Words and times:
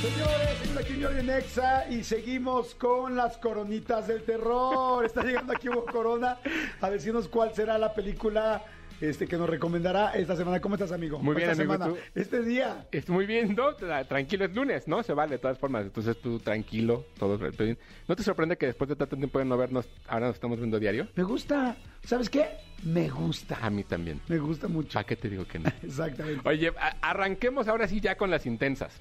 Señores, 0.00 0.58
seguimos 0.60 0.76
aquí 0.78 0.92
en 0.94 1.02
Jordi 1.02 1.18
en 1.20 1.30
Exa 1.30 1.88
y 1.90 2.04
seguimos 2.04 2.74
con 2.76 3.16
las 3.16 3.36
coronitas 3.38 4.06
del 4.06 4.22
terror. 4.22 5.04
Está 5.04 5.22
llegando 5.24 5.52
aquí 5.52 5.68
Hugo 5.68 5.84
Corona 5.86 6.38
a 6.80 6.90
decirnos 6.90 7.26
cuál 7.28 7.52
será 7.54 7.78
la 7.78 7.92
película 7.94 8.62
este, 9.00 9.26
que 9.26 9.36
nos 9.36 9.50
recomendará 9.50 10.12
esta 10.14 10.36
semana. 10.36 10.60
¿Cómo 10.60 10.76
estás, 10.76 10.92
amigo? 10.92 11.18
Muy 11.18 11.34
bien, 11.34 11.50
Esta 11.50 11.62
amigo, 11.62 11.74
semana, 11.74 11.92
¿tú? 11.92 11.98
Este 12.14 12.42
día. 12.42 12.86
Es 12.92 13.08
muy 13.08 13.26
bien, 13.26 13.56
¿no? 13.56 13.76
Tra- 13.76 14.06
Tranquilo, 14.06 14.44
es 14.44 14.54
lunes, 14.54 14.86
¿no? 14.86 15.02
Se 15.02 15.12
vale 15.14 15.32
de 15.32 15.38
todas 15.38 15.58
formas. 15.58 15.82
Entonces 15.84 16.16
tú 16.20 16.38
tranquilo, 16.38 17.04
todo 17.18 17.36
bien. 17.36 17.76
¿No 18.06 18.14
te 18.14 18.22
sorprende 18.22 18.56
que 18.56 18.66
después 18.66 18.88
de 18.88 18.94
tanto 18.94 19.16
tiempo 19.16 19.40
de 19.40 19.46
no 19.46 19.56
vernos, 19.56 19.88
ahora 20.06 20.26
nos 20.28 20.36
estamos 20.36 20.58
viendo 20.58 20.78
diario? 20.78 21.08
Me 21.16 21.24
gusta. 21.24 21.76
¿Sabes 22.04 22.30
qué? 22.30 22.46
Me 22.84 23.08
gusta. 23.08 23.58
A 23.60 23.68
mí 23.68 23.82
también. 23.82 24.20
Me 24.28 24.38
gusta 24.38 24.68
mucho. 24.68 24.90
¿Para 24.94 25.06
qué 25.06 25.16
te 25.16 25.28
digo 25.28 25.44
que 25.44 25.58
no? 25.58 25.68
Exactamente. 25.82 26.48
Oye, 26.48 26.72
arranquemos 27.02 27.66
ahora 27.66 27.88
sí 27.88 28.00
ya 28.00 28.16
con 28.16 28.30
las 28.30 28.46
intensas. 28.46 28.92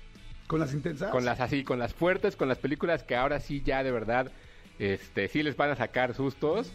¿Con 0.47 0.61
las 0.61 0.73
intensas? 0.73 1.11
Con 1.11 1.25
las 1.25 1.41
así, 1.41 1.63
con 1.63 1.77
las 1.77 1.93
fuertes, 1.93 2.35
con 2.35 2.47
las 2.47 2.57
películas 2.57 3.03
que 3.03 3.15
ahora 3.15 3.39
sí 3.39 3.61
ya 3.65 3.83
de 3.83 3.91
verdad, 3.91 4.31
este, 4.79 5.27
sí 5.27 5.43
les 5.43 5.57
van 5.57 5.71
a 5.71 5.75
sacar 5.75 6.13
sustos. 6.13 6.71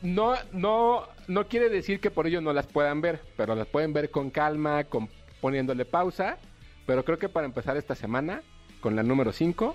No, 0.00 0.34
no, 0.52 1.02
no 1.26 1.48
quiere 1.48 1.68
decir 1.68 2.00
que 2.00 2.10
por 2.10 2.26
ello 2.26 2.40
no 2.40 2.52
las 2.52 2.66
puedan 2.66 3.00
ver, 3.00 3.20
pero 3.36 3.54
las 3.56 3.66
pueden 3.66 3.92
ver 3.92 4.10
con 4.10 4.30
calma, 4.30 4.84
con, 4.84 5.08
poniéndole 5.40 5.84
pausa. 5.84 6.38
Pero 6.86 7.04
creo 7.04 7.18
que 7.18 7.28
para 7.28 7.46
empezar 7.46 7.76
esta 7.76 7.96
semana, 7.96 8.42
con 8.80 8.94
la 8.94 9.02
número 9.02 9.32
5, 9.32 9.74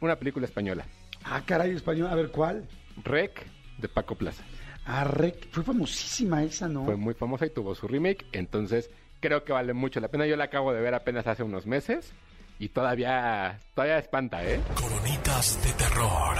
una 0.00 0.16
película 0.16 0.46
española. 0.46 0.86
Ah, 1.24 1.42
caray, 1.44 1.72
español. 1.72 2.08
A 2.08 2.14
ver, 2.14 2.30
¿cuál? 2.30 2.66
Rec 3.04 3.44
de 3.76 3.88
Paco 3.88 4.14
Plaza. 4.14 4.42
Ah, 4.86 5.04
Rec. 5.04 5.50
Fue 5.50 5.62
famosísima 5.62 6.42
esa, 6.42 6.66
¿no? 6.66 6.86
Fue 6.86 6.96
muy 6.96 7.12
famosa 7.12 7.44
y 7.44 7.50
tuvo 7.50 7.74
su 7.74 7.86
remake, 7.86 8.24
entonces 8.32 8.90
creo 9.20 9.44
que 9.44 9.52
vale 9.52 9.74
mucho 9.74 10.00
la 10.00 10.08
pena. 10.08 10.26
Yo 10.26 10.36
la 10.36 10.44
acabo 10.44 10.72
de 10.72 10.80
ver 10.80 10.94
apenas 10.94 11.26
hace 11.26 11.42
unos 11.42 11.66
meses 11.66 12.14
y 12.60 12.68
todavía, 12.68 13.58
todavía 13.74 13.98
espanta, 13.98 14.44
¿eh? 14.44 14.60
Coronitas 14.74 15.58
de 15.64 15.72
terror. 15.72 16.36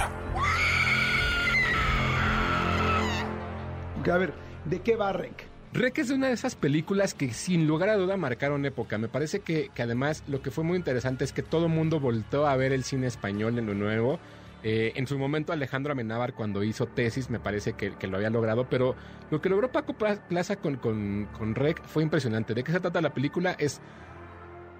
A 4.09 4.17
ver, 4.17 4.33
¿de 4.65 4.79
qué 4.81 4.95
va 4.95 5.11
Rec? 5.13 5.47
Rec 5.73 5.97
es 5.97 6.11
una 6.11 6.27
de 6.27 6.33
esas 6.33 6.55
películas 6.55 7.13
que 7.15 7.33
sin 7.33 7.65
lugar 7.65 7.89
a 7.89 7.95
duda 7.95 8.17
marcaron 8.17 8.65
época. 8.65 8.97
Me 8.99 9.07
parece 9.07 9.39
que, 9.39 9.69
que 9.73 9.81
además 9.81 10.23
lo 10.27 10.41
que 10.43 10.51
fue 10.51 10.63
muy 10.63 10.77
interesante 10.77 11.23
es 11.23 11.33
que 11.33 11.41
todo 11.43 11.65
el 11.65 11.71
mundo 11.71 11.99
volteó 11.99 12.45
a 12.45 12.55
ver 12.55 12.71
el 12.71 12.83
cine 12.83 13.07
español 13.07 13.57
en 13.57 13.65
lo 13.65 13.73
nuevo. 13.73 14.19
Eh, 14.63 14.91
en 14.95 15.07
su 15.07 15.17
momento 15.17 15.53
Alejandro 15.53 15.93
Amenábar 15.93 16.33
cuando 16.33 16.61
hizo 16.61 16.85
tesis 16.85 17.31
me 17.31 17.39
parece 17.39 17.73
que, 17.73 17.95
que 17.95 18.05
lo 18.05 18.17
había 18.17 18.29
logrado, 18.29 18.67
pero 18.69 18.95
lo 19.31 19.41
que 19.41 19.49
logró 19.49 19.71
Paco 19.71 19.93
Pla- 19.93 20.21
Plaza 20.27 20.57
con, 20.57 20.75
con, 20.75 21.27
con 21.35 21.55
Rec 21.55 21.81
fue 21.87 22.03
impresionante. 22.03 22.53
¿De 22.53 22.63
qué 22.63 22.71
se 22.71 22.79
trata 22.79 23.01
la 23.01 23.13
película? 23.13 23.55
Es 23.57 23.81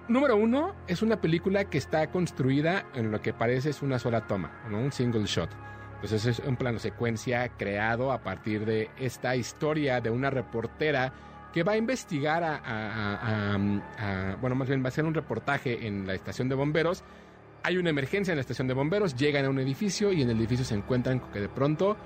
Número 0.08 0.36
uno, 0.36 0.74
es 0.88 1.00
una 1.02 1.20
película 1.20 1.64
que 1.66 1.78
está 1.78 2.08
construida 2.10 2.84
en 2.94 3.10
lo 3.12 3.20
que 3.20 3.32
parece 3.32 3.70
es 3.70 3.82
una 3.82 3.98
sola 3.98 4.26
toma, 4.26 4.50
un 4.70 4.90
single 4.92 5.24
shot. 5.24 5.48
Entonces 5.96 6.26
es 6.26 6.38
un 6.40 6.56
plano 6.56 6.78
secuencia 6.80 7.48
creado 7.56 8.10
a 8.10 8.18
partir 8.22 8.64
de 8.66 8.90
esta 8.98 9.36
historia 9.36 10.00
de 10.00 10.10
una 10.10 10.28
reportera 10.30 11.12
que 11.52 11.62
va 11.62 11.72
a 11.72 11.76
investigar 11.76 12.42
a- 12.42 12.56
a- 12.56 13.54
a- 13.54 14.32
a- 14.32 14.36
bueno, 14.40 14.56
más 14.56 14.68
bien 14.68 14.82
va 14.82 14.86
a 14.86 14.88
hacer 14.88 15.04
un 15.04 15.14
reportaje 15.14 15.86
en 15.86 16.06
la 16.06 16.14
estación 16.14 16.48
de 16.48 16.56
bomberos. 16.56 17.04
Hay 17.62 17.76
una 17.76 17.90
emergencia 17.90 18.32
en 18.32 18.38
la 18.38 18.40
estación 18.40 18.66
de 18.66 18.74
bomberos, 18.74 19.14
llegan 19.14 19.44
a 19.44 19.50
un 19.50 19.60
edificio 19.60 20.12
y 20.12 20.22
en 20.22 20.30
el 20.30 20.38
edificio 20.38 20.64
se 20.64 20.74
encuentran 20.74 21.20
con 21.20 21.30
que 21.30 21.40
de 21.40 21.48
pronto 21.48 21.96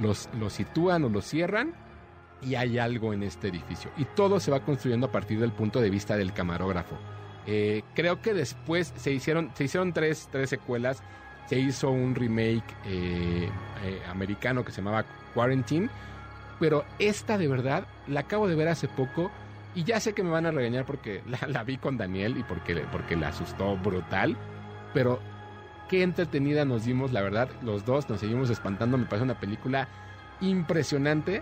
los, 0.00 0.28
los 0.40 0.52
sitúan 0.54 1.04
o 1.04 1.08
los 1.08 1.24
cierran 1.24 1.72
y 2.42 2.56
hay 2.56 2.78
algo 2.78 3.12
en 3.12 3.22
este 3.22 3.48
edificio. 3.48 3.90
Y 3.96 4.04
todo 4.06 4.40
se 4.40 4.50
va 4.50 4.60
construyendo 4.60 5.06
a 5.06 5.12
partir 5.12 5.38
del 5.38 5.52
punto 5.52 5.80
de 5.80 5.90
vista 5.90 6.16
del 6.16 6.32
camarógrafo. 6.32 6.96
Eh, 7.50 7.82
creo 7.94 8.20
que 8.20 8.34
después 8.34 8.92
se 8.96 9.10
hicieron, 9.10 9.50
se 9.54 9.64
hicieron 9.64 9.94
tres, 9.94 10.28
tres 10.30 10.50
secuelas. 10.50 11.02
Se 11.46 11.58
hizo 11.58 11.90
un 11.90 12.14
remake 12.14 12.74
eh, 12.84 13.48
eh, 13.84 14.02
americano 14.06 14.66
que 14.66 14.70
se 14.70 14.82
llamaba 14.82 15.06
Quarantine. 15.32 15.88
Pero 16.60 16.84
esta 16.98 17.38
de 17.38 17.48
verdad 17.48 17.86
la 18.06 18.20
acabo 18.20 18.48
de 18.48 18.54
ver 18.54 18.68
hace 18.68 18.86
poco. 18.86 19.30
Y 19.74 19.84
ya 19.84 19.98
sé 19.98 20.12
que 20.12 20.22
me 20.22 20.28
van 20.28 20.44
a 20.44 20.50
regañar 20.50 20.84
porque 20.84 21.22
la, 21.48 21.64
vi 21.64 21.78
con 21.78 21.96
Daniel 21.96 22.36
y 22.36 22.42
porque, 22.42 22.84
porque 22.92 23.16
la 23.16 23.28
asustó 23.28 23.78
brutal. 23.78 24.36
Pero 24.92 25.18
qué 25.88 26.02
entretenida 26.02 26.66
nos 26.66 26.84
dimos, 26.84 27.12
la 27.12 27.22
verdad. 27.22 27.48
Los 27.62 27.86
dos 27.86 28.10
nos 28.10 28.20
seguimos 28.20 28.50
espantando. 28.50 28.98
Me 28.98 29.06
parece 29.06 29.24
una 29.24 29.40
película 29.40 29.88
impresionante. 30.42 31.40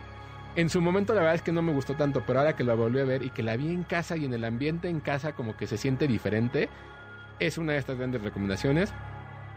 En 0.56 0.71
su 0.71 0.81
momento 0.81 1.12
la 1.12 1.21
verdad 1.21 1.34
es 1.34 1.43
que 1.43 1.53
no 1.53 1.61
me 1.61 1.75
gustó 1.75 1.97
tanto, 1.97 2.22
pero 2.27 2.39
ahora 2.39 2.56
que 2.56 2.65
la 2.65 2.72
volví 2.72 2.99
a 2.99 3.05
ver 3.05 3.22
y 3.22 3.28
que 3.28 3.43
la 3.43 3.59
vi 3.59 3.69
en 3.69 3.83
casa 3.83 4.17
y 4.17 4.25
en 4.25 4.33
el 4.33 4.43
ambiente 4.43 4.89
en 4.89 5.00
casa 5.00 5.34
como 5.34 5.55
que 5.55 5.67
se 5.67 5.77
siente 5.77 6.09
diferente, 6.09 6.71
es 7.39 7.59
una 7.59 7.75
de 7.75 7.78
estas 7.78 7.99
grandes 7.99 8.22
recomendaciones. 8.22 8.91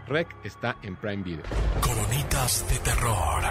Rec 0.07 0.27
está 0.43 0.75
en 0.83 0.97
Prime 0.97 1.23
Video. 1.23 1.43
Coronitas 1.79 2.67
de 2.69 2.79
terror. 2.79 3.43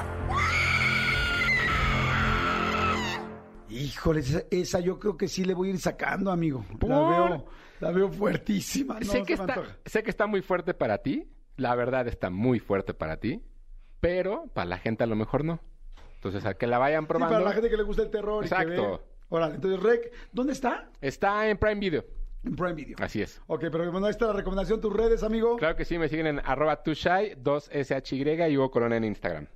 Híjole, 3.71 4.21
esa, 4.21 4.43
esa 4.51 4.81
yo 4.81 4.99
creo 4.99 5.17
que 5.17 5.27
sí 5.27 5.47
le 5.47 5.55
voy 5.55 5.69
a 5.69 5.71
ir 5.71 5.81
sacando, 5.81 6.31
amigo. 6.31 6.67
La 6.87 7.01
veo, 7.01 7.47
la 7.81 7.91
veo 7.93 8.11
fuertísima. 8.11 9.01
No, 9.01 9.07
sé, 9.07 9.23
que 9.23 9.33
está, 9.33 9.79
sé 9.87 10.03
que 10.03 10.11
está 10.11 10.27
muy 10.27 10.43
fuerte 10.43 10.75
para 10.75 10.99
ti. 10.99 11.27
La 11.57 11.75
verdad 11.75 12.09
está 12.09 12.29
muy 12.29 12.59
fuerte 12.59 12.93
para 12.93 13.17
ti. 13.17 13.43
Pero 14.01 14.49
para 14.53 14.67
la 14.67 14.77
gente 14.77 15.05
a 15.05 15.07
lo 15.07 15.17
mejor 15.17 15.47
no. 15.47 15.61
Entonces, 16.19 16.45
a 16.45 16.55
que 16.55 16.67
la 16.67 16.79
vayan 16.79 17.05
Sí, 17.05 17.09
probando. 17.09 17.33
para 17.35 17.45
la 17.45 17.53
gente 17.53 17.71
que 17.71 17.77
le 17.77 17.83
gusta 17.85 18.03
el 18.03 18.11
terror 18.11 18.45
y 18.45 18.49
que 18.49 18.55
Exacto. 18.55 18.91
ve. 18.93 18.99
Órale, 19.31 19.55
entonces 19.57 19.81
Rec, 19.83 20.13
¿dónde 20.33 20.53
está? 20.53 20.91
Está 21.01 21.49
en 21.49 21.57
Prime 21.59 21.77
Video. 21.81 22.05
En 22.45 22.57
Prime 22.57 22.73
Video. 22.73 22.97
Así 23.01 23.21
es. 23.23 23.41
Ok, 23.47 23.61
pero 23.71 23.91
bueno, 23.93 24.07
ahí 24.07 24.11
está 24.11 24.27
la 24.27 24.33
recomendación, 24.33 24.81
tus 24.81 24.93
redes, 24.93 25.23
amigo. 25.23 25.57
Claro 25.57 25.77
que 25.77 25.85
sí, 25.85 25.97
me 25.99 26.09
siguen 26.09 26.27
en 26.27 26.41
arroba 26.45 26.83
tushai, 26.83 27.37
2SHY 27.43 28.51
y 28.51 28.57
Hugo 28.57 28.71
Corona 28.71 28.97
en 28.97 29.05
Instagram. 29.05 29.47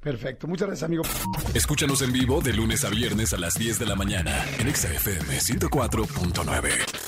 Perfecto, 0.00 0.46
muchas 0.46 0.68
gracias, 0.68 0.86
amigo. 0.86 1.02
Escúchanos 1.54 2.00
en 2.02 2.12
vivo 2.12 2.40
de 2.40 2.52
lunes 2.52 2.84
a 2.84 2.90
viernes 2.90 3.32
a 3.32 3.38
las 3.38 3.54
10 3.58 3.78
de 3.80 3.86
la 3.86 3.96
mañana 3.96 4.32
en 4.60 4.68
Exa 4.68 4.88
FM 4.92 5.38
104.9. 5.38 7.05